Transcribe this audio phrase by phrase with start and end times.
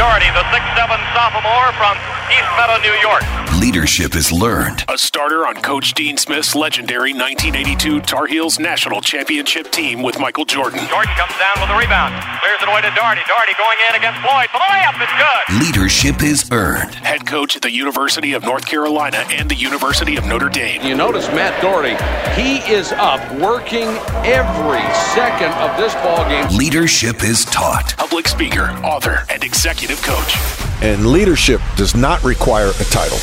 [0.00, 1.92] Doherty, the 6'7 sophomore from
[2.30, 3.22] East Meadow, New York.
[3.60, 4.84] Leadership is learned.
[4.88, 10.44] A starter on Coach Dean Smith's legendary 1982 Tar Heels national championship team with Michael
[10.44, 10.80] Jordan.
[10.88, 12.14] Jordan comes down with a rebound.
[12.40, 13.20] Clears it away to Doherty.
[13.28, 14.48] Doherty going in against Floyd.
[14.50, 15.66] For the layup, it's good.
[15.66, 16.94] Leadership is earned.
[16.94, 20.82] Head coach at the University of North Carolina and the University of Notre Dame.
[20.82, 21.96] You notice Matt Doherty,
[22.40, 23.88] he is up working
[24.24, 24.82] every
[25.14, 26.46] second of this ball game.
[26.56, 27.96] Leadership is taught.
[27.98, 30.69] Public speaker, author, and executive coach.
[30.82, 33.18] And leadership does not require a title.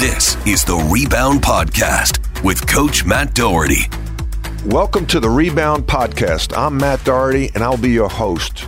[0.00, 3.82] This is the Rebound Podcast with Coach Matt Doherty.
[4.64, 6.56] Welcome to the Rebound Podcast.
[6.56, 8.66] I'm Matt Doherty, and I'll be your host.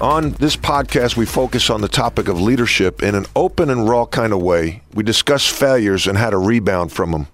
[0.00, 4.06] On this podcast, we focus on the topic of leadership in an open and raw
[4.06, 4.82] kind of way.
[4.94, 7.26] We discuss failures and how to rebound from them.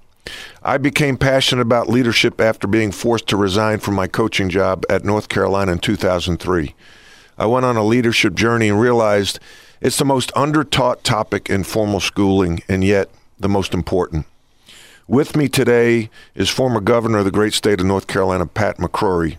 [0.63, 5.05] I became passionate about leadership after being forced to resign from my coaching job at
[5.05, 6.75] North Carolina in 2003.
[7.39, 9.39] I went on a leadership journey and realized
[9.81, 14.27] it's the most undertaught topic in formal schooling and yet the most important.
[15.07, 19.37] With me today is former governor of the great state of North Carolina, Pat McCrory.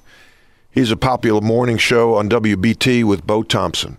[0.72, 3.98] He's a popular morning show on WBT with Bo Thompson.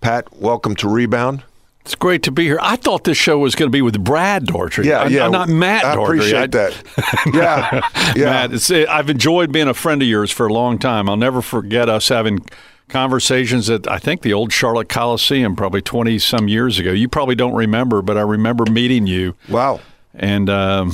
[0.00, 1.42] Pat, welcome to Rebound.
[1.82, 2.58] It's great to be here.
[2.62, 4.88] I thought this show was going to be with Brad Daugherty.
[4.88, 5.28] Yeah, yeah.
[5.28, 6.82] Not Matt I appreciate that.
[7.32, 8.24] Yeah, yeah.
[8.24, 11.10] Matt, it's, I've enjoyed being a friend of yours for a long time.
[11.10, 12.40] I'll never forget us having
[12.88, 16.92] conversations at I think the old Charlotte Coliseum probably 20 some years ago.
[16.92, 19.34] You probably don't remember, but I remember meeting you.
[19.48, 19.80] Wow.
[20.14, 20.92] And um,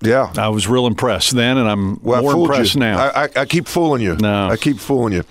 [0.00, 0.32] Yeah.
[0.36, 2.80] I was real impressed then, and I'm Well, more impressed you.
[2.80, 2.98] now.
[2.98, 4.16] I, I, I keep fooling you.
[4.16, 4.48] No.
[4.48, 5.24] I keep fooling you.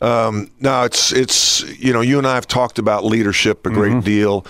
[0.00, 3.78] Um, no, it's it's you know you and I have talked about leadership a Mm-hmm.
[3.80, 4.46] great deal,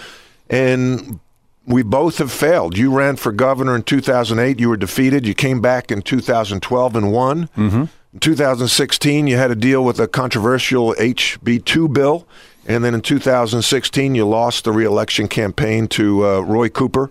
[0.50, 1.20] and
[1.66, 2.76] we both have failed.
[2.76, 4.60] You ran for governor in 2008.
[4.60, 5.26] You were defeated.
[5.26, 7.48] You came back in 2012 and won.
[7.56, 7.84] Mm-hmm.
[8.18, 12.26] In 2016, you had to deal with a controversial HB2 bill,
[12.66, 17.10] and then in 2016, you lost the reelection campaign to uh, Roy Cooper.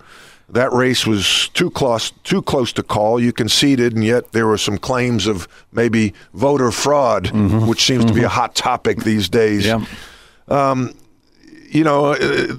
[0.50, 3.22] That race was too close, too close to call.
[3.22, 7.32] You conceded, and yet there were some claims of maybe voter fraud,
[7.66, 9.66] which seems to be a hot topic these days.
[9.66, 9.86] yeah.
[11.70, 12.56] You know, uh,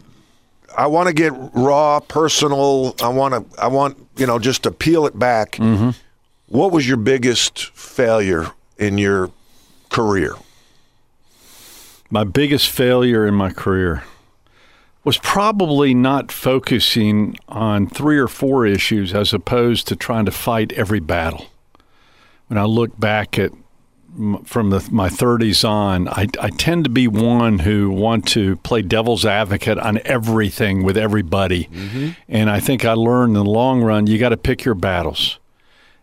[0.74, 2.94] I want to get raw, personal.
[3.02, 5.58] I want to, I want, you know, just to peel it back.
[6.48, 8.46] What was your biggest failure
[8.78, 9.30] in your
[9.90, 10.34] career?
[12.10, 14.02] my biggest failure in my career
[15.04, 20.72] was probably not focusing on three or four issues as opposed to trying to fight
[20.72, 21.46] every battle.
[22.48, 23.52] When I look back at
[24.44, 28.82] from the, my 30s on, I, I tend to be one who want to play
[28.82, 32.10] devil's advocate on everything with everybody, mm-hmm.
[32.26, 35.38] and I think I learned in the long run you got to pick your battles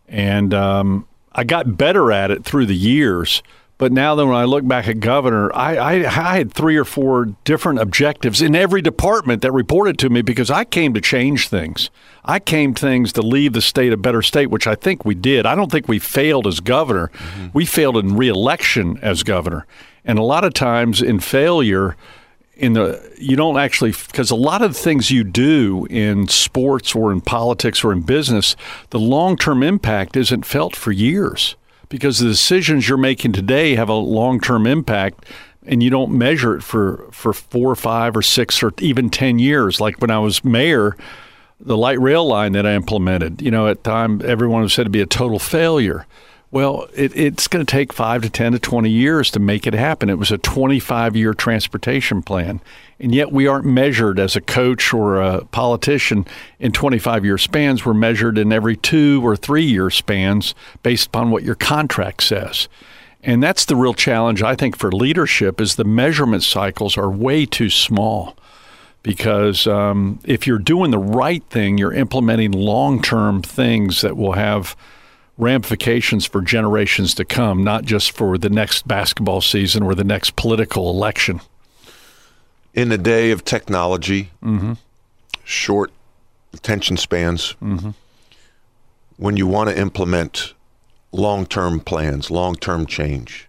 [0.08, 3.44] and um, I got better at it through the years.
[3.78, 6.86] But now that when I look back at governor, I, I, I had three or
[6.86, 11.50] four different objectives in every department that reported to me because I came to change
[11.50, 11.90] things.
[12.24, 15.46] I came things to leave the state a better state, which I think we did.
[15.46, 17.12] I don't think we failed as governor.
[17.54, 19.68] We failed in reelection as governor.
[20.06, 21.98] And a lot of times in failure,
[22.58, 26.96] in the you don't actually because a lot of the things you do in sports
[26.96, 28.56] or in politics or in business
[28.92, 31.56] the long-term impact isn't felt for years
[31.90, 35.26] because the decisions you're making today have a long-term impact
[35.66, 39.40] and you don't measure it for for 4 or 5 or 6 or even 10
[39.40, 39.82] years.
[39.82, 40.96] Like when I was mayor
[41.60, 45.02] the light rail line that I implemented you know at time everyone said to be
[45.02, 46.06] a total failure
[46.52, 49.74] well, it, it's going to take five to 10 to 20 years to make it
[49.74, 50.10] happen.
[50.10, 52.62] It was a 25 year transportation plan.
[53.00, 56.26] And yet we aren't measured as a coach or a politician
[56.60, 57.86] in 25 year spans.
[57.86, 62.70] We're measured in every two or three year spans based upon what your contract says.
[63.22, 67.46] And that's the real challenge, I think, for leadership is the measurement cycles are way
[67.48, 68.38] too small
[69.02, 74.34] because um, if you're doing the right thing, you're implementing long term things that will
[74.34, 74.76] have
[75.38, 80.36] ramifications for generations to come, not just for the next basketball season or the next
[80.36, 81.42] political election.
[82.74, 84.74] In the day of technology, mm-hmm.
[85.44, 85.92] short
[86.54, 87.92] attention spans, mm-hmm.
[89.18, 90.54] when you want to implement
[91.12, 93.48] long term plans, long term change,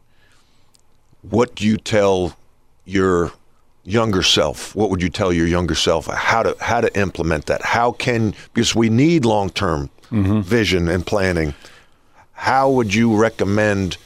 [1.23, 2.37] what do you tell
[2.85, 3.33] your
[3.85, 4.75] younger self?
[4.77, 7.63] What would you tell your younger self how to how to implement that?
[7.63, 10.41] How can because we need long term mm-hmm.
[10.41, 11.55] vision and planning.
[12.37, 13.97] How would you recommend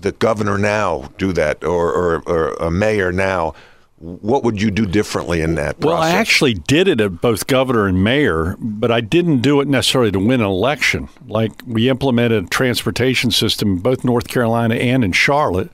[0.00, 3.54] the governor now do that, or, or, or a mayor now?
[3.98, 7.86] What would you do differently in that Well, I actually did it at both governor
[7.86, 11.08] and mayor, but I didn't do it necessarily to win an election.
[11.28, 15.70] Like we implemented a transportation system in both North Carolina and in Charlotte,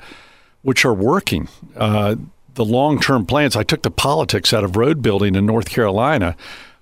[0.61, 1.49] which are working.
[1.75, 2.17] Uh,
[2.59, 3.57] the long term plans.
[3.57, 6.37] I took the politics out of road building in North Carolina,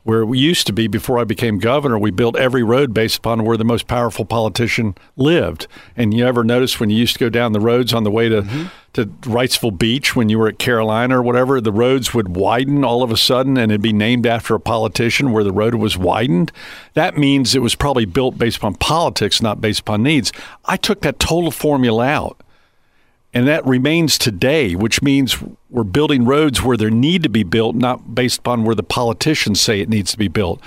[0.07, 1.99] where we used to be before I became governor.
[1.99, 5.67] We built every road based upon where the most powerful politician lived.
[5.97, 8.29] And you ever notice when you used to go down the roads on the way
[8.29, 8.67] to, Mm-hmm.
[8.93, 13.03] to Wrightsville Beach when you were at Carolina or whatever, the roads would widen all
[13.03, 16.53] of a sudden and it'd be named after a politician where the road was widened?
[16.95, 20.33] That means it was probably built based upon politics, not based upon needs.
[20.67, 22.41] I took that total formula out.
[23.37, 25.37] And that remains today, which means
[25.69, 29.61] we're building roads where they need to be built, not based upon where the politicians
[29.61, 30.67] say it needs to be built.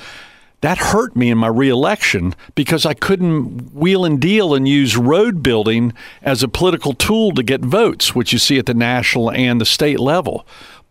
[0.62, 5.42] That hurt me in my reelection because I couldn't wheel and deal and use road
[5.42, 9.60] building as a political tool to get votes, which you see at the national and
[9.60, 10.46] the state level.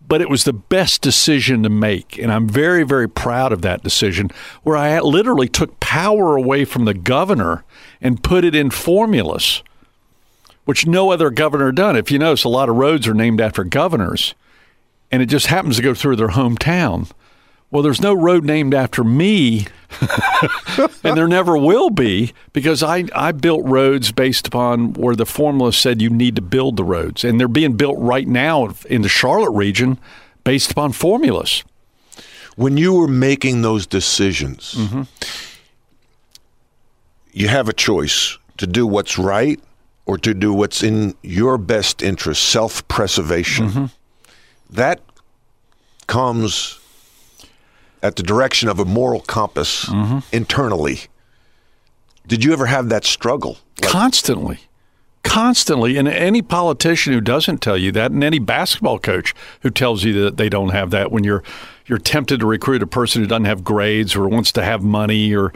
[0.05, 2.19] But it was the best decision to make.
[2.19, 4.33] And I'm very, very proud of that decision
[4.65, 7.63] where I literally took power away from the governor
[8.01, 9.63] and put it in formulas
[10.69, 11.97] which no other governor done.
[11.97, 14.35] If you notice, a lot of roads are named after governors,
[15.11, 17.11] and it just happens to go through their hometown.
[17.71, 19.67] Well, there's no road named after me,
[21.03, 25.73] and there never will be because I, I built roads based upon where the formula
[25.73, 27.25] said you need to build the roads.
[27.25, 29.99] And they're being built right now in the Charlotte region
[30.45, 31.65] based upon formulas.
[32.57, 35.03] When you were making those decisions, Mm-hmm.
[37.33, 39.59] you have a choice to do what's right
[40.09, 43.69] or to do what's in your best interest, self preservation.
[43.69, 43.85] Mm-hmm.
[44.71, 45.01] That
[46.09, 46.81] comes
[48.03, 50.19] at the direction of a moral compass Mm-hmm.
[50.33, 51.01] internally.
[52.27, 53.59] Did you ever have that struggle?
[53.81, 54.59] Constantly.
[55.23, 55.97] Constantly.
[55.97, 60.13] And any politician who doesn't tell you that, and any basketball coach who tells you
[60.25, 61.43] that they don't have that when you're
[61.87, 65.35] you're tempted to recruit a person who doesn't have grades or wants to have money
[65.35, 65.53] or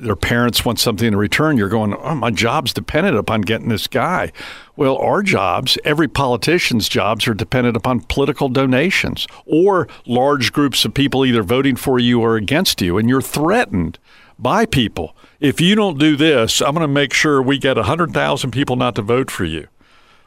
[0.00, 3.86] their parents want something in return, you're going, oh, my job's dependent upon getting this
[3.86, 4.32] guy.
[4.76, 10.94] Well, our jobs, every politician's jobs are dependent upon political donations or large groups of
[10.94, 13.98] people either voting for you or against you, and you're threatened
[14.38, 15.14] by people.
[15.38, 18.94] If you don't do this, I'm going to make sure we get 100,000 people not
[18.94, 19.68] to vote for you,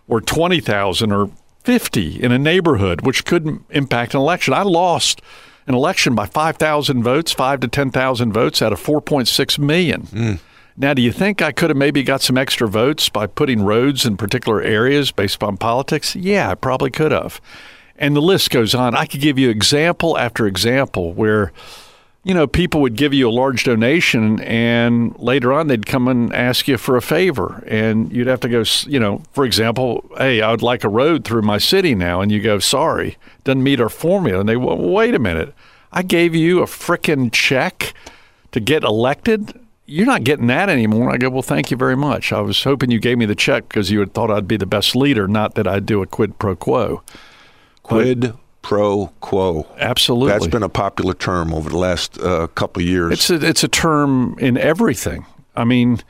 [0.07, 1.31] or 20,000 or
[1.63, 4.53] 50 in a neighborhood, which could impact an election.
[4.53, 5.21] I lost
[5.67, 10.03] an election by 5,000 votes, 5 to 10,000 votes out of 4.6 million.
[10.03, 10.39] Mm.
[10.75, 14.05] Now, do you think I could have maybe got some extra votes by putting roads
[14.05, 16.15] in particular areas based upon politics?
[16.15, 17.39] Yeah, I probably could have.
[17.95, 18.95] And the list goes on.
[18.95, 21.53] I could give you example after example where
[22.23, 26.33] you know, people would give you a large donation and later on they'd come and
[26.33, 27.63] ask you for a favor.
[27.67, 31.25] And you'd have to go, you know, for example, hey, I would like a road
[31.25, 32.21] through my city now.
[32.21, 34.39] And you go, sorry, doesn't meet our formula.
[34.39, 35.53] And they, well, wait a minute.
[35.91, 37.93] I gave you a frickin' check
[38.51, 39.59] to get elected.
[39.85, 41.11] You're not getting that anymore.
[41.11, 42.31] I go, well, thank you very much.
[42.31, 44.65] I was hoping you gave me the check because you had thought I'd be the
[44.65, 47.03] best leader, not that I'd do a quid pro quo.
[47.83, 49.67] Quid pro quo.
[49.77, 50.31] Absolutely.
[50.31, 53.13] That's been a popular term over the last uh, couple of years.
[53.13, 55.27] It's a, it's a term in everything.
[55.55, 56.01] I mean,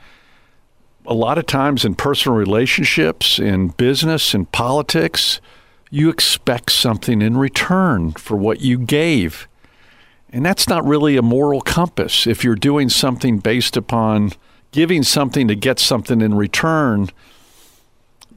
[1.04, 5.40] a lot of times in personal relationships, in business, in politics,
[5.90, 9.46] you expect something in return for what you gave.
[10.30, 12.26] And that's not really a moral compass.
[12.26, 14.32] If you're doing something based upon
[14.72, 17.10] giving something to get something in return,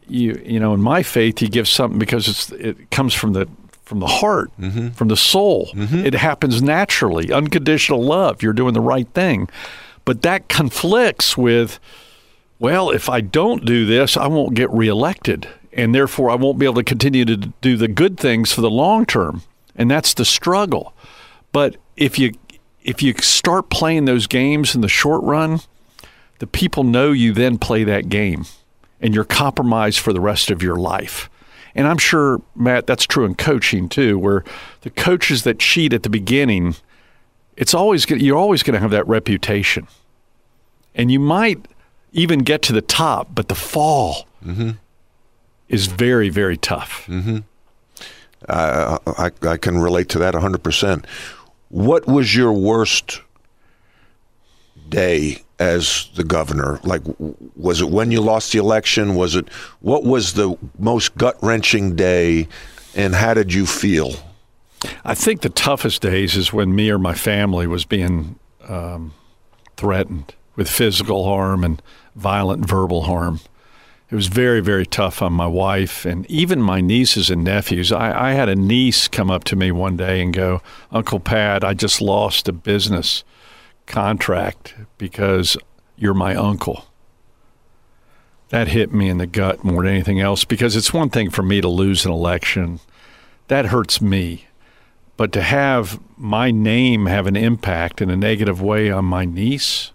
[0.07, 3.47] you you know, in my faith, you give something because it's it comes from the
[3.87, 4.89] from the heart, mm-hmm.
[4.89, 5.69] from the soul.
[5.73, 6.06] Mm-hmm.
[6.06, 8.44] It happens naturally, unconditional love.
[8.44, 9.47] You're doing the right thing,
[10.03, 11.79] but that conflicts with,
[12.59, 16.65] well, if I don't do this, I won't get reelected, and therefore I won't be
[16.65, 19.44] able to continue to do the good things for the long term,
[19.75, 20.94] and that's the struggle.
[21.53, 22.33] But if you
[22.83, 25.59] if you start playing those games in the short run,
[26.39, 28.45] the people know you then play that game
[29.01, 31.29] and you're compromised for the rest of your life.
[31.77, 34.43] And I'm sure, Matt, that's true in coaching too, where
[34.81, 36.75] the coaches that cheat at the beginning,
[37.55, 39.87] it's always you're always going to have that reputation,
[40.95, 41.67] and you might
[42.13, 44.25] even get to the top, but the fall
[45.69, 47.07] is very, very tough.
[48.49, 51.05] Uh, I, I can relate to that 100%.
[51.69, 53.21] What was your worst
[54.89, 56.80] day as the governor?
[56.83, 57.02] Like,
[57.56, 59.16] was it when you lost the election?
[59.16, 59.49] Was it
[59.80, 62.47] what was the most gut wrenching day,
[62.95, 64.16] and how did you feel?
[65.04, 68.37] I think the toughest days is when me or my family was being
[68.68, 69.14] um,
[69.76, 71.81] threatened with physical harm and
[72.16, 73.40] violent verbal harm.
[74.09, 77.92] It was very, very tough on my wife and even my nieces and nephews.
[77.92, 80.61] I, I had a niece come up to me one day and go,
[80.92, 83.23] Uncle Pat, I just lost a business
[83.87, 85.57] contract because
[85.95, 86.85] you're my uncle.
[88.49, 91.41] That hit me in the gut more than anything else because it's one thing for
[91.41, 92.79] me to lose an election
[93.47, 94.45] that hurts me.
[95.17, 99.91] But to have my name have an impact in a negative way on my niece,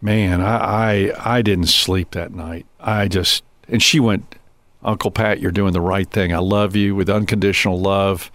[0.00, 2.66] man, I, I I didn't sleep that night.
[2.78, 4.36] I just and she went,
[4.82, 6.32] Uncle Pat, you're doing the right thing.
[6.32, 8.30] I love you with unconditional love,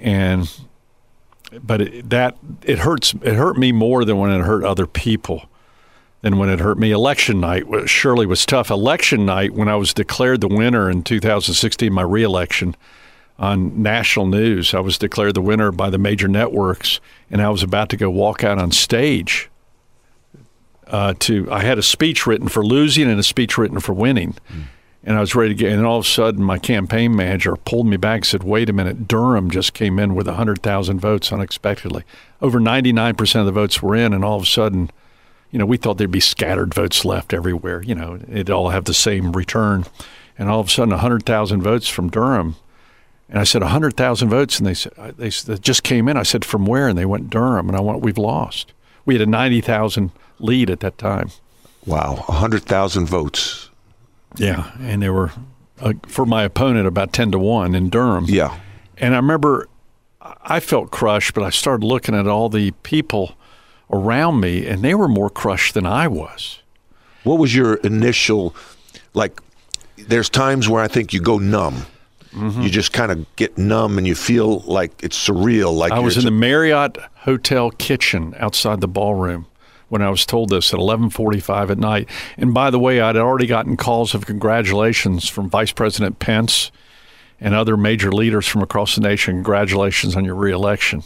[0.00, 0.50] and
[1.62, 3.14] but it, that it hurts.
[3.22, 5.48] It hurt me more than when it hurt other people.
[6.20, 6.92] Than when it hurt me.
[6.92, 8.70] Election night surely was tough.
[8.70, 12.76] Election night, when I was declared the winner in 2016, my reelection
[13.40, 17.64] on national news, I was declared the winner by the major networks, and I was
[17.64, 19.50] about to go walk out on stage
[20.86, 24.34] uh, to I had a speech written for losing and a speech written for winning.
[24.52, 24.64] Mm.
[25.04, 27.88] And I was ready to get, and all of a sudden, my campaign manager pulled
[27.88, 32.04] me back and said, Wait a minute, Durham just came in with 100,000 votes unexpectedly.
[32.40, 34.90] Over 99% of the votes were in, and all of a sudden,
[35.50, 37.82] you know, we thought there'd be scattered votes left everywhere.
[37.82, 39.84] You know, it'd all have the same return.
[40.38, 42.56] And all of a sudden, 100,000 votes from Durham.
[43.28, 44.58] And I said, 100,000 votes.
[44.58, 46.16] And they said, uh, they, they just came in.
[46.16, 46.88] I said, From where?
[46.88, 47.68] And they went, Durham.
[47.68, 48.72] And I went, We've lost.
[49.04, 51.30] We had a 90,000 lead at that time.
[51.84, 53.68] Wow, 100,000 votes.
[54.36, 55.30] Yeah, and they were
[55.80, 58.26] uh, for my opponent about 10 to 1 in Durham.
[58.28, 58.58] Yeah.
[58.98, 59.68] And I remember
[60.20, 63.36] I felt crushed, but I started looking at all the people
[63.90, 66.60] around me and they were more crushed than I was.
[67.24, 68.54] What was your initial
[69.14, 69.40] like
[69.96, 71.86] there's times where I think you go numb.
[72.32, 72.62] Mm-hmm.
[72.62, 76.16] You just kind of get numb and you feel like it's surreal like I was
[76.16, 79.46] in the Marriott Hotel kitchen outside the ballroom
[79.92, 82.08] when I was told this at 11:45 at night.
[82.38, 86.72] And by the way, I'd already gotten calls of congratulations from Vice President Pence
[87.38, 89.34] and other major leaders from across the nation.
[89.34, 91.02] Congratulations on your reelection.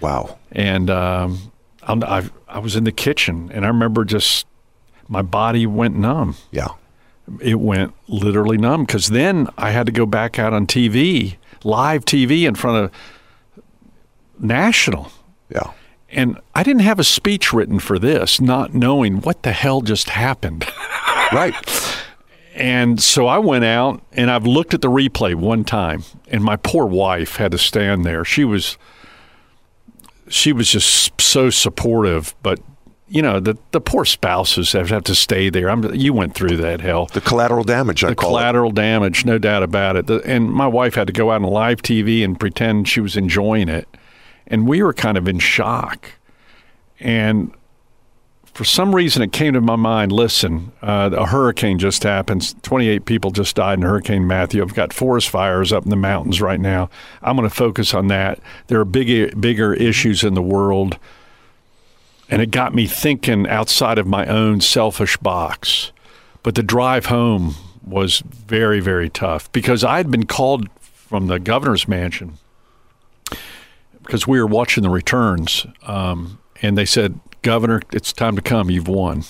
[0.00, 0.38] Wow.
[0.52, 1.50] And um,
[1.82, 4.46] I, I was in the kitchen, and I remember just
[5.08, 6.36] my body went numb.
[6.52, 6.68] Yeah.
[7.40, 12.04] It went literally numb because then I had to go back out on TV, live
[12.04, 12.92] TV in front of
[14.38, 15.10] national.
[15.52, 15.72] Yeah.
[16.12, 20.10] And I didn't have a speech written for this, not knowing what the hell just
[20.10, 20.66] happened.
[21.32, 21.54] right.
[22.54, 26.56] And so I went out and I've looked at the replay one time, and my
[26.56, 28.26] poor wife had to stand there.
[28.26, 28.76] She was
[30.28, 32.60] she was just so supportive, but
[33.08, 35.70] you know the the poor spouses have, have to stay there.
[35.70, 37.06] I'm, you went through that hell.
[37.06, 38.04] The collateral damage.
[38.04, 38.76] I the collateral it.
[38.76, 40.06] damage, no doubt about it.
[40.06, 43.16] The, and my wife had to go out on live TV and pretend she was
[43.16, 43.88] enjoying it
[44.46, 46.12] and we were kind of in shock.
[47.00, 47.52] And
[48.54, 52.62] for some reason, it came to my mind listen, uh, a hurricane just happened.
[52.62, 54.62] 28 people just died in Hurricane Matthew.
[54.62, 56.90] I've got forest fires up in the mountains right now.
[57.22, 58.40] I'm going to focus on that.
[58.66, 60.98] There are big, bigger issues in the world.
[62.28, 65.92] And it got me thinking outside of my own selfish box.
[66.42, 71.38] But the drive home was very, very tough because I had been called from the
[71.38, 72.38] governor's mansion
[74.02, 78.70] because we were watching the returns, um, and they said, "Governor, it's time to come.
[78.70, 79.24] You've won."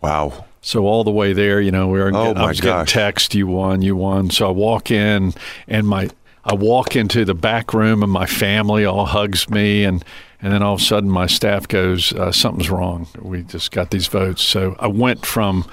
[0.00, 0.46] Wow.
[0.60, 2.10] So all the way there, you know, we were.
[2.14, 5.34] Oh I was getting text, "You won, you won." So I walk in,
[5.66, 6.10] and my
[6.44, 10.04] I walk into the back room, and my family all hugs me, and
[10.40, 13.08] and then all of a sudden, my staff goes, uh, "Something's wrong.
[13.20, 15.64] We just got these votes." So I went from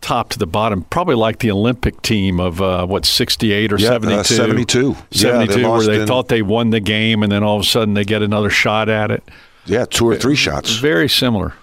[0.00, 3.88] top to the bottom, probably like the Olympic team of uh, what 68 or yeah,
[3.88, 4.20] 72.
[4.20, 4.96] Uh, 72.
[5.12, 7.66] 72 yeah, where they in, thought they won the game and then all of a
[7.66, 9.22] sudden they get another shot at it.
[9.66, 10.76] Yeah, two or three shots.
[10.76, 11.54] Very similar.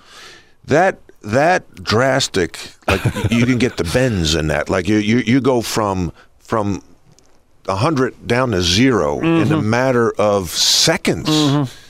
[0.65, 4.69] That that drastic like you can get the bends in that.
[4.69, 6.83] Like you you, you go from from
[7.65, 9.25] 100 down to 0 mm-hmm.
[9.25, 9.69] in a mm-hmm.
[9.69, 11.29] matter of seconds.
[11.29, 11.84] Mm-hmm.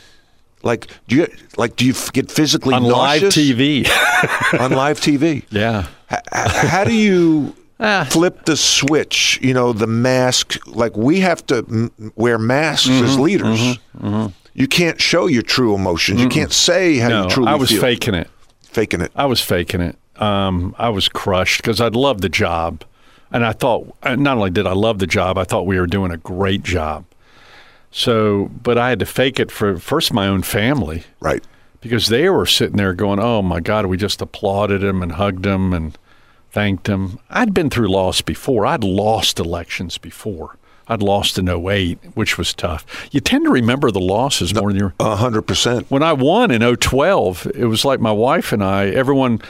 [0.65, 3.24] Like do you like do you get physically on nauseous?
[3.24, 4.60] live TV?
[4.60, 5.43] on live TV.
[5.51, 5.88] Yeah.
[6.12, 8.07] H- how do you ah.
[8.10, 9.39] flip the switch?
[9.41, 10.57] You know, the mask.
[10.67, 13.60] Like we have to m- wear masks mm-hmm, as leaders.
[13.60, 14.34] Mm-hmm, mm-hmm.
[14.55, 16.19] You can't show your true emotions.
[16.19, 17.81] You can't say how no, you truly I was feel.
[17.81, 18.29] faking it.
[18.63, 19.12] Faking it.
[19.15, 19.98] I was faking it.
[20.15, 22.86] Um, I was crushed because I loved the job,
[23.31, 26.12] and I thought not only did I love the job, I thought we were doing
[26.12, 27.03] a great job.
[27.98, 31.06] So, but I had to fake it for first my own family.
[31.22, 31.42] Right.
[31.80, 35.46] Because they were sitting there going, oh my God, we just applauded him and hugged
[35.46, 35.98] him and
[36.52, 37.20] thanked him.
[37.30, 38.66] I'd been through loss before.
[38.66, 40.58] I'd lost elections before.
[40.90, 42.86] I'd lost in 08, which was tough.
[43.14, 44.94] You tend to remember the losses more than you're.
[45.00, 45.86] 100%.
[45.86, 49.42] When I won in 012, it was like my wife and I, everyone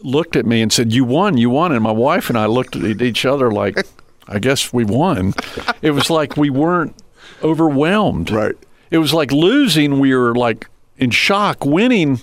[0.00, 1.72] looked at me and said, You won, you won.
[1.72, 3.76] And my wife and I looked at each other like,
[4.28, 5.34] I guess we won.
[5.82, 6.96] It was like we weren't
[7.42, 8.30] overwhelmed.
[8.30, 8.54] Right.
[8.90, 9.98] It was like losing.
[10.00, 11.64] We were like in shock.
[11.64, 12.20] Winning,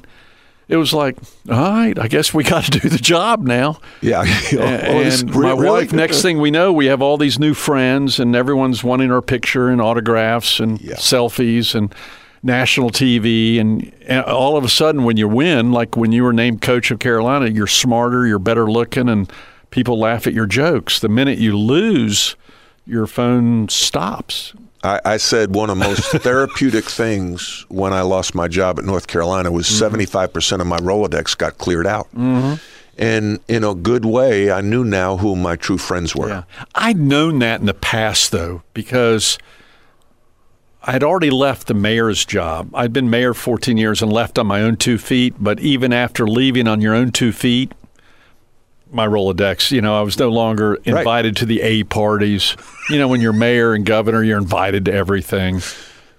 [0.69, 1.17] it was like,
[1.49, 3.79] all right, I guess we got to do the job now.
[4.01, 4.23] Yeah.
[4.53, 7.53] Oh, and Oh, this- my wife, next thing we know, we have all these new
[7.53, 10.95] friends, and everyone's wanting our picture and autographs and Yeah.
[10.95, 11.93] selfies and
[12.43, 13.59] national TV.
[13.59, 16.91] And, and all of a sudden, when you win, like when you were named coach
[16.91, 19.31] of Carolina, you're smarter, you're better looking, and
[19.69, 20.99] people laugh at your jokes.
[20.99, 22.35] The minute you lose,
[22.85, 24.53] your phone stops.
[24.83, 28.85] I, I said one of the most therapeutic things when I lost my job at
[28.85, 29.79] North Carolina was Mm-hmm.
[29.79, 32.07] 75 percent of my Rolodex got cleared out.
[32.95, 36.29] And in a good way, I knew now who my true friends were.
[36.29, 36.43] Yeah.
[36.75, 39.39] I'd known that in the past, though, because
[40.83, 42.69] I'd already left the mayor's job.
[42.75, 45.33] I'd been mayor 14 years and left on my own two feet.
[45.39, 47.71] But even after leaving on your own two feet,
[48.93, 52.55] my Rolodex, you know, I was no longer invited to the A parties.
[52.89, 55.61] You know, when you're mayor and governor, you're invited to everything.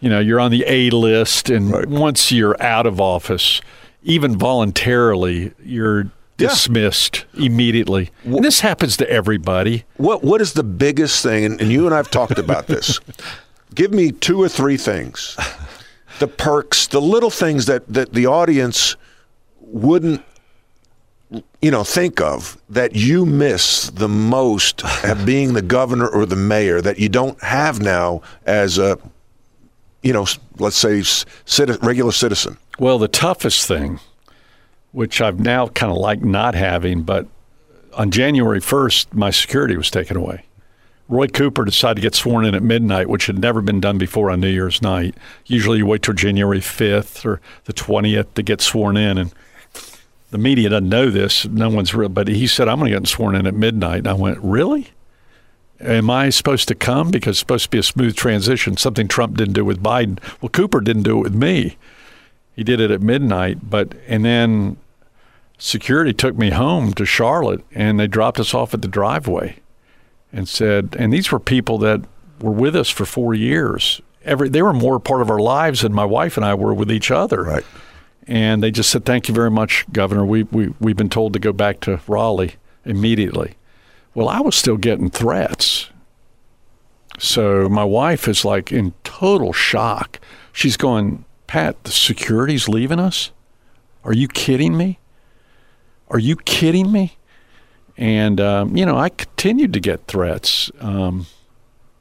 [0.01, 1.51] You know, you're on the A list.
[1.51, 1.87] And Right.
[1.87, 3.61] once you're out of office,
[4.03, 6.03] even voluntarily, you're
[6.37, 6.49] Yeah.
[6.49, 8.11] dismissed immediately.
[8.25, 9.85] And this happens to everybody.
[9.97, 11.45] What What is the biggest thing?
[11.45, 12.99] And, and you and I've talked about this.
[13.75, 15.37] Give me two or three things.
[16.21, 18.97] The perks, the little things that that the audience
[19.61, 20.23] wouldn't,
[21.63, 26.37] you know, think of that you miss the most at being the governor or the
[26.37, 28.99] mayor that you don't have now as a,
[30.03, 30.27] you know,
[30.59, 32.59] let's say citi- regular citizen.
[32.79, 34.01] Well, the toughest thing,
[34.93, 37.27] which I've now kind of like not having, but
[37.95, 40.45] on January 1st, my security was taken away.
[41.09, 44.31] Roy Cooper decided to get sworn in at midnight, which had never been done before
[44.31, 45.15] on New Year's night.
[45.47, 49.19] Usually you wait till January 5th or the 20th to get sworn in.
[49.19, 49.33] And
[50.35, 51.47] the media doesn't know this.
[51.47, 52.09] No one's real.
[52.09, 53.99] But he said, I'm going to get sworn in at midnight.
[53.99, 54.89] And I went, Really?
[55.81, 57.11] Am I supposed to come?
[57.11, 60.19] Because it's supposed to be a smooth transition, something Trump didn't do with Biden.
[60.41, 61.77] Well, Cooper didn't do it with me
[62.55, 64.77] he did it at midnight but and then
[65.59, 69.57] security took me home to charlotte and they dropped us off at the driveway
[70.33, 72.01] and said and these were people that
[72.41, 75.93] were with us for four years every they were more part of our lives than
[75.93, 77.65] my wife and i were with each other Right.
[78.27, 81.39] And they just said thank you very much governor we, we, we've been told to
[81.39, 83.55] go back to raleigh immediately
[84.15, 85.91] well i was still getting threats
[87.19, 90.19] so my wife is like in total shock.
[90.53, 93.31] She's going, Pat, the security's leaving us?
[94.05, 94.99] Are you kidding me?
[96.09, 97.17] Are you kidding me?
[97.97, 101.27] And, um, you know, I continued to get threats um,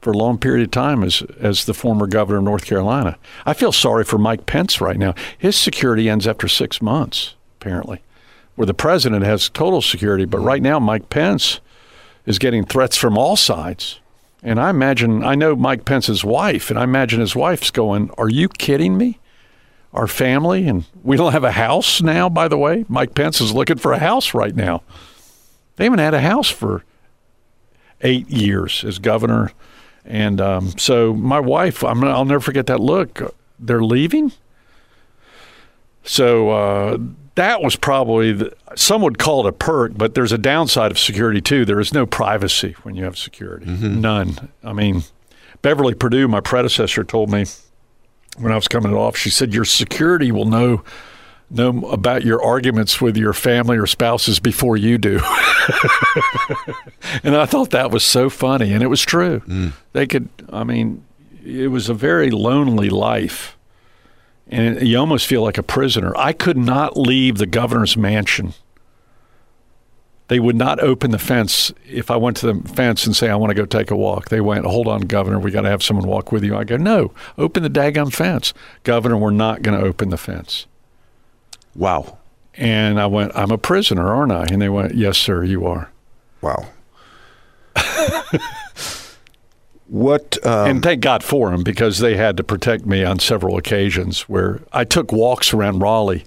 [0.04, 3.16] for a long period of time as, as the former governor of North Carolina.
[3.46, 5.14] I feel sorry for Mike Pence right now.
[5.38, 8.02] His security ends after six months, apparently,
[8.54, 10.26] where the president has total security.
[10.26, 11.60] But right now, Mike Pence
[12.26, 13.98] is getting threats from all sides.
[14.42, 18.28] And I imagine, I know Mike Pence's wife, and I imagine his wife's going, Are
[18.28, 19.20] you kidding me?
[19.94, 22.84] Our family, and we don't have a house now, by the way.
[22.88, 24.82] Mike Pence is looking for a house right now.
[25.76, 26.84] They haven't had a house for
[28.02, 29.52] eight years as governor.
[30.04, 33.34] And um, so my wife, I'm, I'll never forget that look.
[33.58, 34.32] They're leaving?
[36.02, 36.98] So uh,
[37.36, 40.98] that was probably the, some would call it a perk, but there's a downside of
[40.98, 41.64] security too.
[41.64, 44.50] There is no privacy when you have security, none.
[44.62, 45.02] I mean,
[45.62, 47.46] Beverly Perdue, my predecessor, told me
[48.38, 49.16] when I was coming off.
[49.16, 50.84] She said your security will know
[51.54, 55.16] know about your arguments with your family or spouses before you do.
[57.22, 59.40] and I thought that was so funny, and it was true.
[59.40, 59.72] Mm.
[59.92, 60.28] They could.
[60.52, 61.04] I mean,
[61.44, 63.56] it was a very lonely life
[64.48, 66.16] and you almost feel like a prisoner.
[66.16, 68.54] I could not leave the governor's mansion.
[70.28, 73.36] They would not open the fence if I went to the fence and say I
[73.36, 74.30] want to go take a walk.
[74.30, 76.76] They went, "Hold on, governor, we got to have someone walk with you." I go,
[76.76, 79.18] "No, open the daggum fence, governor.
[79.18, 80.66] We're not going to open the fence."
[81.76, 82.18] Wow.
[82.54, 85.90] And I went, "I'm a prisoner, aren't I?" And they went, "Yes, sir, you are."
[86.40, 86.66] Wow.
[89.88, 90.38] what?
[90.46, 94.22] Um, and thank God for them because they had to protect me on several occasions
[94.22, 96.24] where I took walks around Raleigh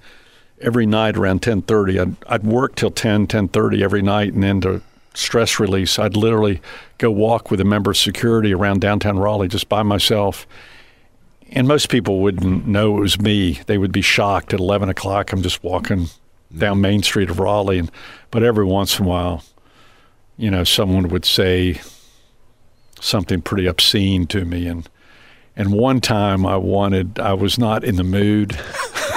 [0.61, 1.99] every night around 10:30.
[1.99, 4.81] I'd, I'd work till 10, 10:30 every night, and then to
[5.13, 6.61] stress release, I'd literally
[6.97, 10.47] go walk with a member of security around downtown Raleigh just by myself.
[11.51, 13.59] And most people wouldn't know it was me.
[13.67, 15.31] They would be shocked at 11 o'clock.
[15.31, 16.07] I'm just walking
[16.55, 16.81] down mm.
[16.81, 17.91] Main Street of Raleigh, and
[18.31, 19.43] but every once in a while,
[20.37, 21.79] you know, someone would say
[22.99, 24.89] something pretty obscene to me and
[25.55, 28.51] and one time I wanted I was not in the mood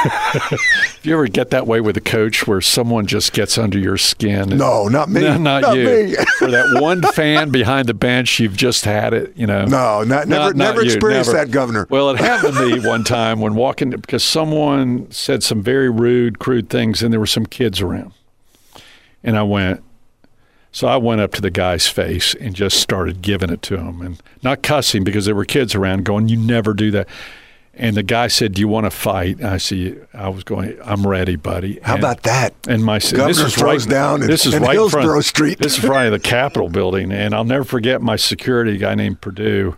[0.04, 3.96] If you ever get that way with a coach where someone just gets under your
[3.96, 4.50] skin?
[4.50, 5.20] No, not me.
[5.22, 5.84] No, not, Not you.
[5.84, 6.16] me.
[6.40, 9.64] or that one fan behind the bench, you've just had it, you know.
[9.64, 11.44] No, not, never, Not- never experienced never.
[11.46, 11.86] that, Governor.
[11.90, 16.38] Well, it happened to me one time when walking because someone said some very rude,
[16.38, 18.12] crude things, and there were some kids around.
[19.22, 19.82] And I went,
[20.72, 24.00] so I went up to the guy's face and just started giving it to him
[24.00, 27.08] and not cussing because there were kids around going, You never do that.
[27.82, 29.38] And the guy said, Do you want to fight?
[29.38, 31.80] And I see, I was going, I'm ready, buddy.
[31.82, 32.52] How And- about that?
[32.68, 35.58] and my Governor this is right down in- This is in right in front- Street.
[35.58, 39.22] This is right of the Capitol building, and I'll never forget my security guy named
[39.22, 39.76] Purdue.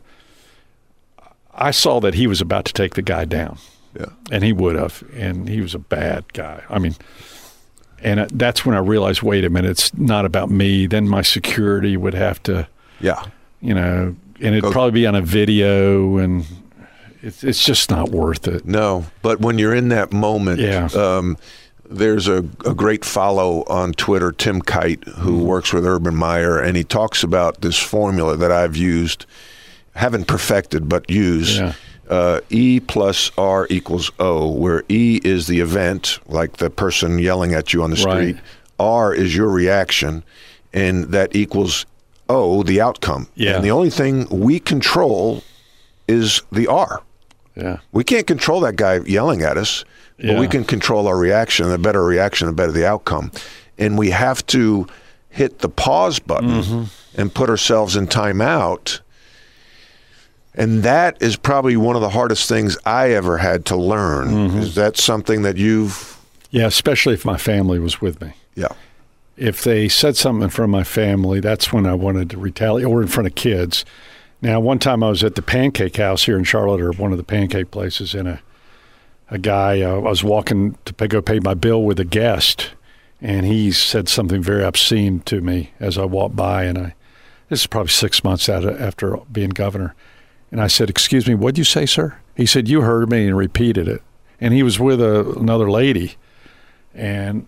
[1.55, 3.59] I saw that he was about to take the guy down,
[3.99, 4.07] Yeah.
[4.31, 6.63] and he would have, and he was a bad guy.
[6.69, 6.97] I mean,
[8.03, 10.87] and uh, that's when I realized, wait a minute, it's not about me.
[10.87, 12.67] Then my security would have to,
[13.01, 13.23] Yeah.
[13.61, 16.45] you know, and it'd Go- probably be on a video, and
[17.23, 18.67] it's it's just not worth it.
[18.67, 20.89] No, but when you're in that moment, Yeah.
[20.95, 21.37] um,
[21.89, 25.43] there's a, a great follow on Twitter, Tim Kight, who Mm-hmm.
[25.47, 29.27] works with Urban Meyer, and he talks about this formula that I've used,
[29.95, 31.59] haven't perfected, but use.
[31.59, 31.73] Yeah.
[32.09, 37.55] Uh, e plus R equals O, where E is the event, like the person yelling
[37.55, 38.37] at you on the Right.
[38.37, 38.37] street.
[38.79, 40.23] R is your reaction,
[40.73, 41.87] and that equals
[42.29, 43.29] O, the outcome.
[43.35, 43.55] Yeah.
[43.57, 45.43] And the only thing we control
[46.09, 47.03] is the R.
[47.57, 47.79] Yeah.
[47.93, 49.85] We can't control that guy yelling at us,
[50.19, 51.69] but we can control our reaction.
[51.69, 53.31] The better reaction, the better the outcome.
[53.79, 54.87] And we have to
[55.29, 57.21] hit the pause button Mm-hmm.
[57.21, 59.01] and put ourselves in timeout.
[60.55, 64.29] And that is probably one of the hardest things I ever had to learn.
[64.29, 64.59] Mm-hmm.
[64.59, 66.19] Is that something that you've,
[66.51, 68.33] Yeah, especially if my family was with me.
[68.55, 68.69] yeah,
[69.39, 72.87] if they said something in front of my family, that's when I wanted to retaliate,
[72.87, 73.85] or in front of kids.
[74.43, 77.19] Now, one time I was at the Pancake House here in Charlotte, or one of
[77.19, 78.41] the pancake places, and a
[79.31, 82.73] a guy uh, I was walking to pay, go pay my bill with a guest,
[83.21, 86.95] and he said something very obscene to me as I walked by, and I
[87.49, 89.95] this is probably six months out of, after being governor,
[90.51, 93.37] and I said, "Excuse me, what'd you say, sir?" He said, "You heard me," and
[93.37, 94.03] repeated it,
[94.41, 96.17] and he was with a, another lady,
[96.95, 97.47] and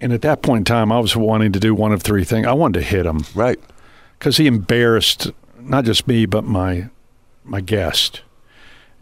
[0.00, 2.46] and at that point in time, I was wanting to do one of three things.
[2.46, 3.58] I wanted to hit him right.
[4.18, 5.30] because he embarrassed
[5.68, 6.88] not just me but my
[7.44, 8.22] my guest.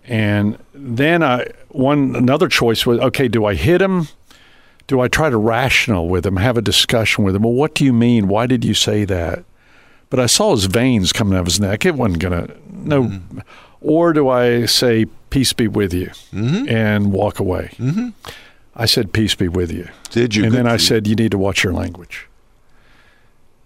[0.06, 3.28] And then I one another choice was okay.
[3.28, 4.08] Do I hit him?
[4.86, 7.42] Do I try to rational with him, have a discussion with him?
[7.42, 8.28] Well, what do you mean?
[8.28, 9.44] Why did you say that?
[10.10, 11.86] But I saw his veins coming out of his neck.
[11.86, 13.20] It wasn't gonna no.
[13.80, 17.74] Or do I say peace be with you and walk away?
[17.78, 18.10] Mm-hmm.
[18.76, 19.88] I said peace be with you.
[20.10, 20.44] Did you?
[20.44, 20.78] And then I you.
[20.78, 22.26] said, You need to watch your language.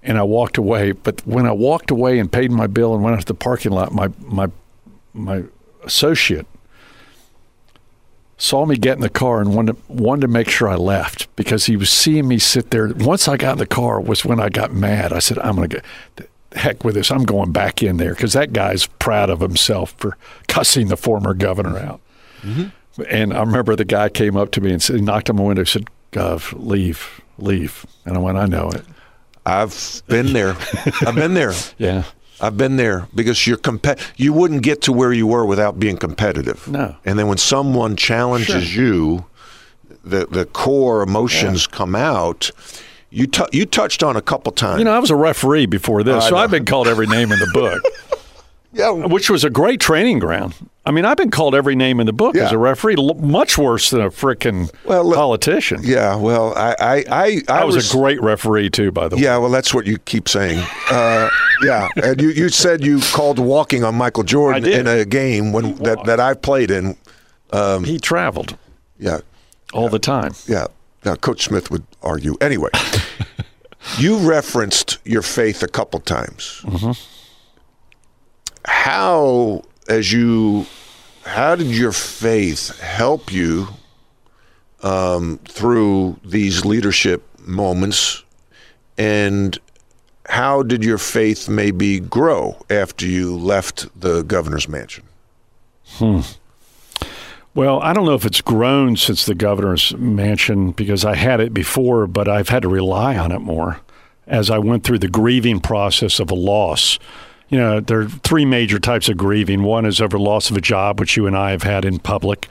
[0.08, 0.92] And I walked away.
[0.92, 3.72] But when I walked away and paid my bill and went out to the parking
[3.72, 4.48] lot, my my
[5.12, 5.44] my
[5.84, 6.46] associate
[8.38, 11.66] saw me get in the car and wanted wanted to make sure I left because
[11.66, 12.88] he was seeing me sit there.
[12.94, 15.12] Once I got in the car was when I got mad.
[15.12, 15.84] I said, I'm going to get
[16.16, 17.10] the heck with this.
[17.10, 20.16] I'm going back in there because that guy's proud of himself for
[20.46, 22.00] cussing the former governor out.
[22.42, 23.02] Mm-hmm.
[23.10, 25.42] And I remember the guy came up to me and said, he knocked on my
[25.42, 27.84] window, and said, Gov, leave, leave.
[28.04, 28.84] And I went, I know it.
[29.48, 30.56] I've been there.
[31.06, 31.52] I've been there.
[31.78, 32.04] Yeah.
[32.40, 35.96] I've been there because you're comp- you wouldn't get to where you were without being
[35.96, 36.68] competitive.
[36.68, 36.94] No.
[37.04, 39.24] And then when someone challenges you,
[40.04, 42.50] the the core emotions come out.
[43.10, 44.78] You tou you touched on a couple times.
[44.78, 46.42] You know, I was a referee before this, I so know.
[46.42, 47.82] I've been called every name in the book,
[48.72, 50.54] yeah, which was a great training ground.
[50.86, 53.90] I mean, I've been called every name in the book as a referee, much worse
[53.90, 55.80] than a frickin' Well, politician.
[55.82, 56.16] yeah.
[56.16, 59.22] Well, I I I, I was res- a great referee, too, by the way.
[59.22, 60.64] Yeah, well, that's what you keep saying.
[60.90, 61.28] Uh,
[61.62, 65.74] yeah, and you, you said you called walking on Michael Jordan in a game when
[65.82, 66.96] that, that I played in.
[67.84, 68.56] He traveled
[68.98, 69.18] Yeah,
[69.74, 70.32] all the time.
[70.46, 70.66] yeah.
[71.04, 72.36] Now, Coach Smith would argue.
[72.40, 72.70] Anyway,
[73.98, 76.62] you referenced your faith a couple times.
[78.64, 80.66] How, as you,
[81.24, 83.68] how did your faith help you
[84.82, 88.22] um, through these leadership moments,
[88.96, 89.58] and
[90.26, 95.04] how did your faith maybe grow after you left the governor's mansion?
[95.94, 96.20] hmm.
[97.54, 101.52] Well, I don't know if it's grown since the governor's mansion because I had it
[101.52, 103.80] before, but I've had to rely on it more
[104.28, 106.98] as I went through the grieving process of a loss.
[107.48, 109.62] You know, there are three major types of grieving.
[109.62, 112.48] One is over loss of a job, which you and I have had in public,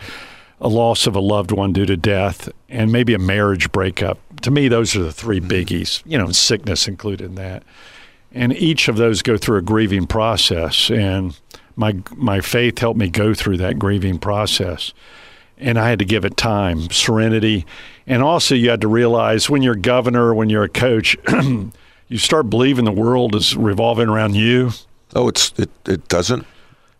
[0.60, 4.20] a loss of a loved one due to death, and maybe a marriage breakup.
[4.42, 5.52] To me, those are the three mm-hmm.
[5.52, 7.64] biggies, you know, sickness included in that.
[8.32, 10.90] And each of those go through a grieving process.
[10.90, 11.38] And
[11.76, 14.94] my my faith helped me go through that grieving process.
[15.60, 17.66] and I had to give it time, serenity,
[18.06, 21.18] and also you had to realize when you're governor, when you're a coach,
[22.08, 24.72] you start believing the world is revolving around you.
[25.18, 26.46] Oh, it's it, it doesn't.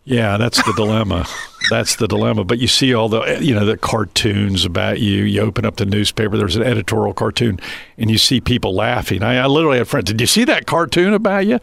[0.04, 1.26] Yeah, that's the dilemma.
[1.70, 2.44] That's the dilemma.
[2.44, 5.24] But you see all the you know the cartoons about you.
[5.24, 6.38] You open up the newspaper.
[6.38, 7.60] There's an editorial cartoon,
[7.98, 9.22] and you see people laughing.
[9.22, 10.06] I, I literally had friends.
[10.06, 11.60] Did you see that cartoon about you?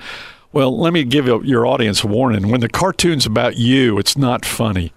[0.54, 2.50] Well, let me give your audience a warning.
[2.50, 4.94] When the cartoon's about you, it's not funny.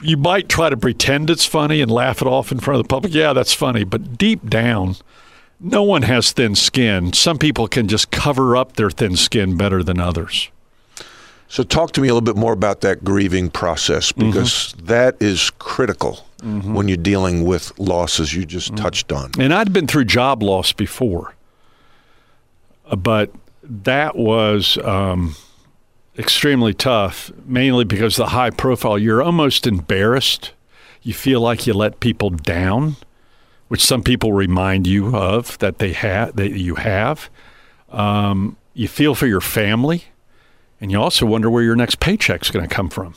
[0.00, 2.88] You might try to pretend it's funny and laugh it off in front of the
[2.88, 3.12] public.
[3.12, 3.84] Yeah, that's funny.
[3.84, 4.96] But deep down,
[5.60, 7.12] no one has thin skin.
[7.12, 10.50] Some people can just cover up their thin skin better than others.
[11.48, 14.28] So, talk to me a little bit more about that grieving process Mm-hmm.
[14.30, 18.82] because that is critical when you're dealing with losses you just Mm-hmm.
[18.82, 19.30] touched on.
[19.38, 21.34] And I'd been through job loss before,
[22.90, 23.30] Uh, but
[23.62, 25.34] that was um,
[26.18, 28.98] extremely tough, mainly because the high profile.
[28.98, 30.52] You're almost embarrassed.
[31.02, 32.96] You feel like you let people down,
[33.70, 37.30] which some people remind you of that they have that you have.
[37.90, 40.06] Um, you feel for your family,
[40.80, 43.14] and you also wonder where your next paycheck's going to come from.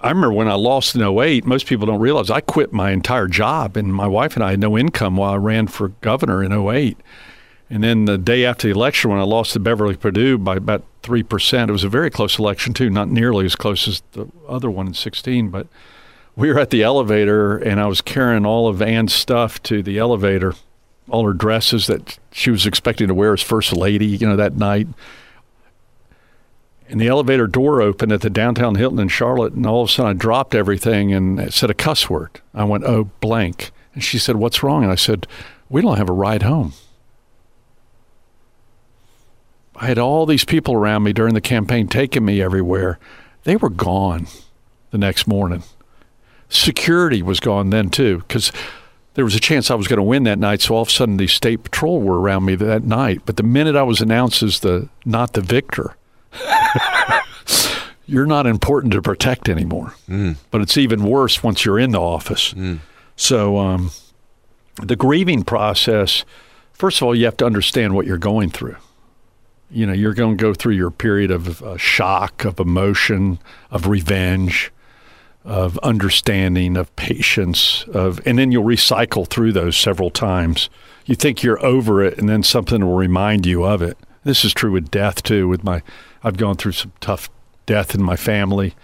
[0.00, 3.26] I remember when I lost in 08, most people don't realize I quit my entire
[3.26, 6.52] job and my wife and I had no income while I ran for governor in
[6.52, 6.96] 08.
[7.68, 10.84] And then the day after the election, when I lost to Beverly Perdue by about
[11.02, 14.70] 3%, it was a very close election, too, not nearly as close as the other
[14.70, 15.50] one in 16.
[15.50, 15.66] But
[16.38, 19.98] we were at the elevator and I was carrying all of Ann's stuff to the
[19.98, 20.54] elevator,
[21.08, 24.56] all her dresses that she was expecting to wear as first lady, you know, that
[24.56, 24.86] night
[26.88, 29.92] and the elevator door opened at the downtown Hilton in Charlotte, and all of a
[29.92, 32.40] sudden I dropped everything and said a cuss word.
[32.54, 33.70] I went, oh, blank.
[33.92, 34.82] And she said, what's wrong?
[34.82, 35.26] And I said,
[35.68, 36.72] we don't have a ride home.
[39.76, 42.98] I had all these people around me during the campaign taking me everywhere.
[43.44, 44.26] They were gone
[44.90, 45.62] the next morning.
[46.48, 48.52] Security was gone then, too, because
[49.14, 50.62] there was a chance I was going to win that night.
[50.62, 53.22] So all of a sudden, the state patrol were around me that night.
[53.26, 55.96] But the minute I was announced as the not the victor,
[58.06, 59.94] you're not important to protect anymore.
[60.50, 62.54] But it's even worse once you're in the office.
[63.16, 63.90] So um,
[64.82, 66.24] the grieving process,
[66.72, 68.76] first of all, you have to understand what you're going through.
[69.70, 73.38] You know, you're going to go through your period of uh, shock, of emotion,
[73.70, 74.72] of revenge,
[75.44, 80.68] of understanding, of patience, of, and then you'll recycle through those several times.
[81.06, 83.96] You think you're over it, and then something will remind you of it.
[84.24, 85.48] This is true with death too.
[85.48, 85.82] With my,
[86.22, 87.30] I've gone through some tough
[87.66, 88.74] death in my family,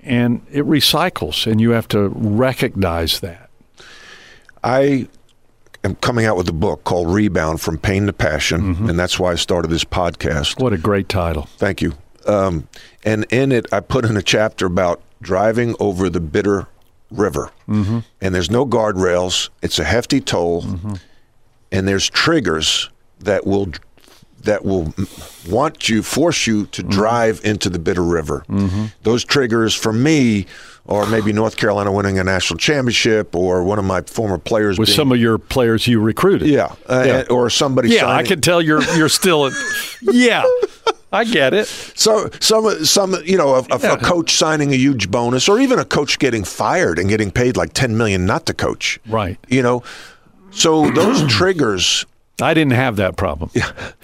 [0.00, 3.50] and it recycles, and you have to recognize that.
[4.64, 5.08] I
[5.84, 8.90] am coming out with a book called Rebound From Pain to Passion, Mm-hmm.
[8.90, 10.60] and that's why I started this podcast.
[10.60, 11.48] What a great title!
[11.58, 11.92] Thank you.
[12.26, 12.66] Um,
[13.04, 16.68] and in it, I put in a chapter about driving over the bitter
[17.10, 17.50] river.
[17.68, 18.00] Mm-hmm.
[18.20, 20.94] And there's no guardrails, it's a hefty toll, Mm-hmm.
[21.72, 23.68] and there's triggers that will
[24.42, 24.92] that will
[25.48, 26.70] want you, force you Mm-hmm.
[26.72, 28.44] to drive into the bitter river.
[29.02, 30.46] Those triggers for me
[30.86, 34.88] are maybe North Carolina winning a national championship or one of my former players With
[34.88, 37.24] being- some of your players you recruited, yeah, uh, Yeah.
[37.30, 39.50] or somebody yeah, I can tell you're you're still,
[40.02, 40.44] yeah,
[41.14, 41.66] I get it.
[41.68, 43.94] So some some you know a, a, Yeah.
[43.94, 47.56] a coach signing a huge bonus, or even a coach getting fired and getting paid
[47.56, 48.98] like ten million not to coach.
[49.08, 49.38] Right.
[49.48, 49.82] You know,
[50.50, 52.04] so those triggers.
[52.42, 53.50] I didn't have that problem.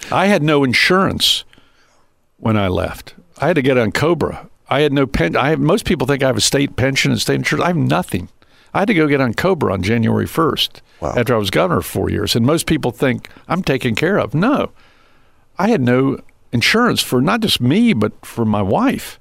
[0.09, 1.43] I had no insurance
[2.37, 3.13] when I left.
[3.39, 4.47] I had to get on Cobra.
[4.69, 5.35] I had no pen.
[5.35, 7.65] I have most people think I have a state pension and state insurance.
[7.65, 8.29] I have nothing.
[8.73, 11.13] I had to go get on Cobra on January first Wow.
[11.17, 14.33] after I was governor for four years, and most people think I'm taken care of.
[14.33, 14.71] No,
[15.59, 16.19] I had no
[16.51, 19.19] insurance for not just me but for my wife.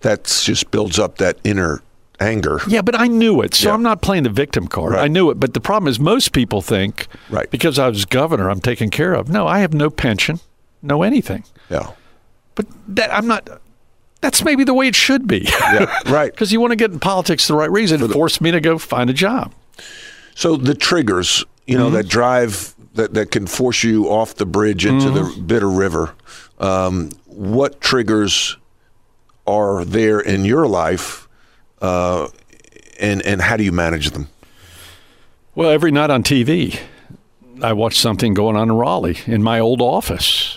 [0.00, 1.82] That just builds up that inner
[2.18, 2.60] anger.
[2.66, 3.74] Yeah, but I knew it, so Yeah.
[3.74, 4.92] I'm not playing the victim card.
[4.92, 5.04] Right.
[5.04, 7.50] I knew it, but the problem is most people think Right.
[7.50, 9.28] because I was governor, I'm taken care of.
[9.28, 10.40] No, I have no pension,
[10.82, 11.44] no anything.
[11.70, 11.88] Yeah,
[12.54, 13.48] But that I'm not.
[14.22, 15.48] That's maybe the way it should be.
[15.48, 16.30] yeah, right.
[16.30, 18.02] Because you want to get in politics the right reason.
[18.02, 19.52] It forced me to go find a job.
[20.34, 21.84] So the triggers, you Mm-hmm.
[21.84, 25.36] know, that drive that that can force you off the bridge into Mm-hmm.
[25.40, 26.14] the bitter river.
[26.58, 28.56] Um, what triggers
[29.46, 31.28] are there in your life,
[31.80, 32.28] uh,
[32.98, 34.28] and and how do you manage them?
[35.54, 36.78] Well, every night on TV,
[37.62, 40.56] I watch something going on in Raleigh in my old office.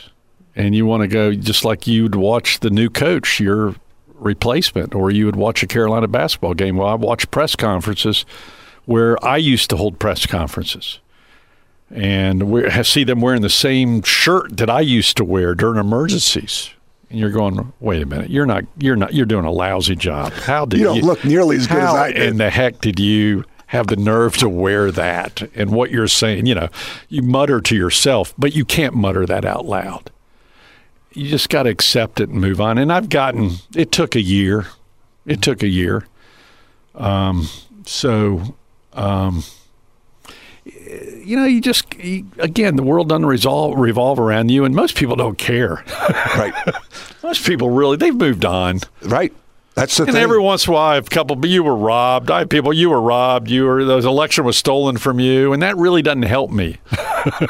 [0.56, 3.74] And you want to go just like you'd watch the new coach, your
[4.14, 6.78] replacement, or you would watch a Carolina basketball game.
[6.78, 8.24] Well, I watch press conferences
[8.86, 11.00] where I used to hold press conferences.
[11.94, 16.72] And we see them wearing the same shirt that I used to wear during emergencies.
[17.12, 20.34] and you're going, wait a minute, you're not, you're not, you're doing a lousy job.
[20.34, 22.30] How did You don't look nearly as good as I did.
[22.30, 25.44] in the heck did you have the nerve to wear that?
[25.54, 26.70] And what you're saying, you know,
[27.10, 30.10] you mutter to yourself, but you can't mutter that out loud.
[31.12, 32.80] You just got to accept it and move on.
[32.80, 33.52] And I've gotten.
[33.76, 34.66] It took a year.
[35.28, 36.08] It took a year.
[36.96, 37.48] Um,
[37.86, 38.56] so.
[38.94, 39.44] Um,
[40.66, 44.96] you know, you just you, again, the world doesn't resolve, revolve around you, and most
[44.96, 45.84] people don't care.
[46.38, 46.54] Right.
[47.24, 48.80] most people really they've moved on.
[49.04, 49.34] right.
[49.76, 50.22] That's the And thing.
[50.22, 52.30] every once in a while, a couple, but you were robbed.
[52.30, 53.50] I have people, you were robbed.
[53.50, 55.52] You were, the election was stolen from you.
[55.52, 56.78] And that really doesn't help me.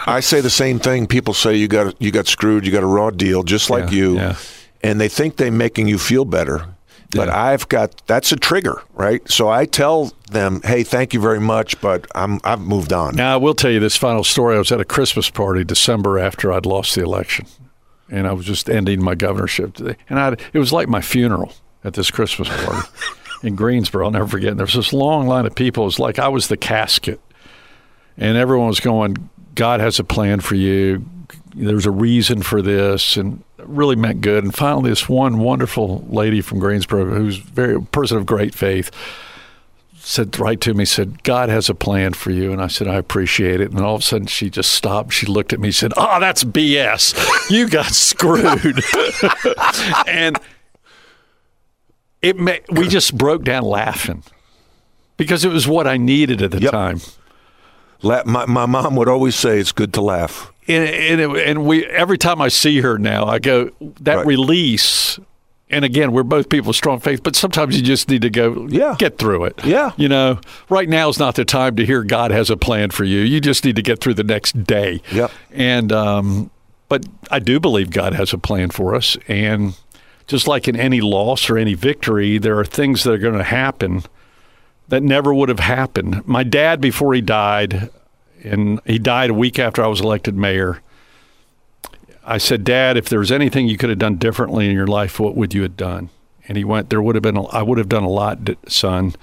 [0.08, 1.06] I say the same thing.
[1.06, 2.66] People say you got you got screwed.
[2.66, 4.36] You got a raw deal, just like Yeah, you, yeah.
[4.82, 6.66] and they think they're making you feel better.
[7.14, 7.44] But Yeah.
[7.44, 9.22] I've got that's a trigger, right?
[9.30, 13.34] So I tell them, "Hey, thank you very much, but I'm I've moved on." Now,
[13.34, 14.56] I will tell you this final story.
[14.56, 17.46] I was at a Christmas party December after I'd lost the election.
[18.10, 19.96] And I was just ending my governorship today.
[20.10, 22.88] And I, it was like my funeral at this Christmas party
[23.44, 24.06] in Greensboro.
[24.06, 24.50] I'll never forget.
[24.52, 25.84] And there was this long line of people.
[25.84, 27.20] It was like I was the casket.
[28.18, 31.04] And everyone was going, God has a plan for you.
[31.56, 33.18] There's a reason for this.
[33.18, 34.44] And really meant good.
[34.44, 38.90] And finally, this one wonderful lady from Greensboro, who's very a person of great faith,
[39.96, 42.52] said right to me, said, God has a plan for you.
[42.52, 43.72] And I said, I appreciate it.
[43.72, 45.14] And all of a sudden she just stopped.
[45.14, 47.50] She looked at me, said, Oh, that's BS.
[47.50, 48.82] You got screwed.
[50.08, 50.38] and
[52.22, 54.24] it ma- we just broke down laughing
[55.18, 56.72] because it was what I needed at the Yep.
[56.72, 57.02] time.
[58.02, 60.53] La- my my mom would always say it's good to laugh.
[60.68, 63.70] And, and, it, and we every time I see her now, I go
[64.02, 64.26] that Right.
[64.26, 65.20] release.
[65.70, 68.68] And again, we're both people of strong faith, but sometimes you just need to go,
[68.70, 68.96] Yeah.
[69.00, 69.60] get through it.
[69.66, 69.92] Yeah.
[69.98, 73.04] you know, right now is not the time to hear God has a plan for
[73.06, 73.22] you.
[73.22, 75.02] You just need to get through the next day.
[75.12, 75.32] Yep.
[75.52, 76.52] And um,
[76.90, 79.76] but I do believe God has a plan for us, and
[80.28, 83.44] just like in any loss or any victory, there are things that are going to
[83.44, 84.04] happen
[84.90, 86.26] that never would have happened.
[86.28, 87.90] My dad, before he died,
[88.44, 90.82] and he died a week after I was elected mayor.
[92.26, 95.20] I said, Dad, if there was anything you could have done differently in your life,
[95.20, 96.10] what would you have done?
[96.48, 99.14] And he went, There would have been, a, I would have done a lot, son.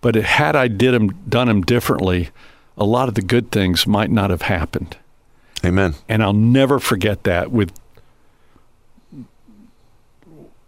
[0.00, 2.30] But it, had I did him, done him differently,
[2.76, 4.96] a lot of the good things might not have happened.
[5.64, 5.94] Amen.
[6.08, 7.52] And I'll never forget that.
[7.52, 7.72] With,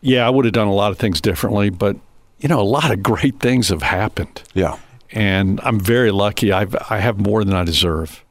[0.01, 1.97] yeah, I would have done a lot of things differently, but
[2.39, 4.77] you know, a lot of great things have happened, Yeah.
[5.15, 6.53] And I'm very lucky.
[6.53, 8.23] I've I have more than I deserve.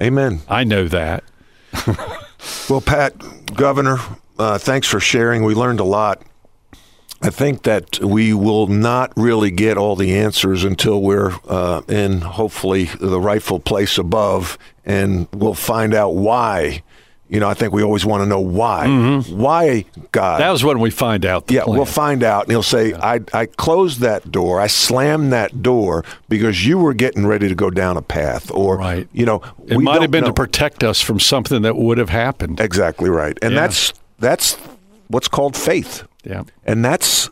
[0.00, 0.42] Amen.
[0.48, 1.24] I know that.
[2.70, 3.14] Well, Pat,
[3.54, 3.98] Governor,
[4.38, 5.42] uh, thanks for sharing.
[5.42, 6.22] We learned a lot.
[7.20, 12.20] I think that we will not really get all the answers until we're uh, in
[12.20, 16.82] hopefully the rightful place above, and we'll find out why.
[17.30, 18.86] You know, I think we always want to know why.
[18.86, 19.38] Mm-hmm.
[19.38, 20.40] Why God?
[20.40, 21.50] That was when we find out.
[21.50, 21.76] Yeah, plan.
[21.76, 22.44] we'll find out.
[22.44, 24.60] And he'll say, I, I closed that door.
[24.60, 28.50] I slammed that door because you were getting ready to go down a path.
[28.50, 29.06] Or, Right.
[29.12, 30.28] you know, It we might have been know.
[30.28, 32.60] to protect us from something that would have happened.
[32.60, 33.36] Exactly right.
[33.42, 33.60] And Yeah.
[33.60, 34.54] that's that's
[35.08, 36.04] what's called faith.
[36.24, 36.44] Yeah.
[36.64, 37.28] And that's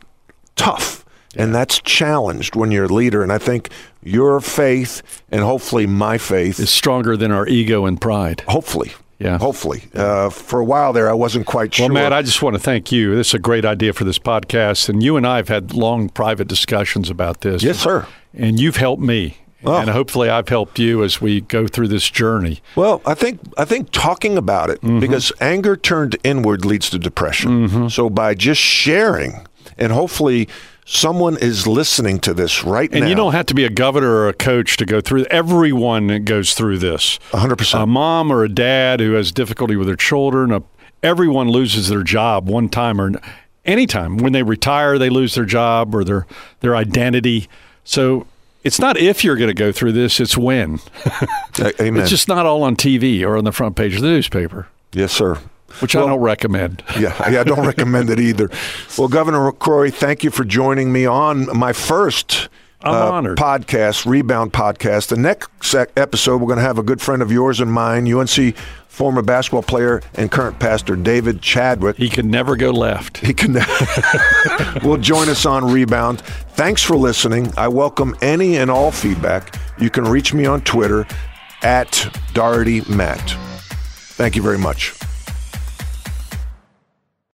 [0.57, 1.05] tough.
[1.35, 3.23] And that's challenged when you're a leader.
[3.23, 3.71] And I think
[4.03, 8.43] your faith and hopefully my faith Is stronger than our ego and pride.
[8.49, 8.93] hopefully.
[9.19, 9.39] Yeah.
[9.39, 9.85] Hopefully.
[9.95, 11.87] Uh, for a while there I wasn't quite sure.
[11.87, 13.15] Well, Matt, I just want to thank you.
[13.17, 14.89] This is a great idea for this podcast.
[14.91, 17.63] And you and I have had long private discussions about this.
[17.63, 18.07] Yes, sir.
[18.35, 19.39] And you've helped me.
[19.65, 19.79] Oh.
[19.79, 22.61] And hopefully I've helped you as we go through this journey.
[22.77, 25.01] Well, I think I think talking about it Mm-hmm.
[25.01, 27.89] because anger turned inward leads to depression.
[27.91, 29.47] So by just sharing
[29.79, 30.49] and hopefully
[30.87, 33.07] someone is listening to this right And now.
[33.07, 35.25] And you don't have to be a governor or a coach to go through.
[35.27, 37.19] Everyone goes through this.
[37.33, 37.83] 100%.
[37.83, 40.53] A mom or a dad who has difficulty with their children.
[40.53, 40.63] A,
[41.03, 43.13] everyone loses their job one time or
[43.67, 44.17] anytime.
[44.17, 46.27] When they retire, they lose their job or their
[46.61, 47.49] their identity.
[47.85, 48.27] So
[48.63, 50.81] it's not if you're going to go through this; it's when.
[51.81, 52.01] Amen.
[52.01, 55.13] It's just not all on TV or on the front page of the newspaper, yes,
[55.13, 55.39] sir.
[55.81, 56.83] Which I don't recommend.
[56.97, 58.49] Yeah, yeah, I don't recommend it either.
[58.97, 62.49] Well, Governor McCrory, thank you for joining me on my first
[62.81, 65.09] uh, podcast, Rebound Podcast.
[65.09, 68.57] The next episode, we're going to have a good friend of yours and mine, UNC
[68.97, 71.97] former basketball player and current pastor David Chadwick.
[71.99, 73.19] He can never go left.
[73.19, 74.81] He can never.
[74.83, 76.23] will join us on Rebound.
[76.55, 77.53] Thanks for listening.
[77.59, 79.55] I welcome any and all feedback.
[79.79, 81.07] You can reach me on Twitter
[81.63, 83.37] at Doherty Matt.
[84.17, 84.95] Thank you very much.